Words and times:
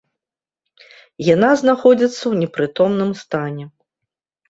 Яна 1.27 1.51
знаходзіцца 1.63 2.17
ў 2.17 2.33
непрытомным 2.43 3.11
стане. 3.25 3.65